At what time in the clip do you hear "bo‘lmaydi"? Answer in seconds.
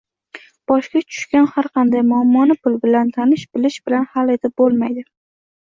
4.65-5.11